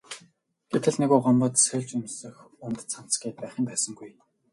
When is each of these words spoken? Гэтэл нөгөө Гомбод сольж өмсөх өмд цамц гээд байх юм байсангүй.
Гэтэл 0.73 0.95
нөгөө 0.99 1.19
Гомбод 1.25 1.53
сольж 1.65 1.89
өмсөх 1.99 2.35
өмд 2.65 2.79
цамц 2.91 3.13
гээд 3.21 3.37
байх 3.41 3.53
юм 3.59 3.65
байсангүй. 3.67 4.09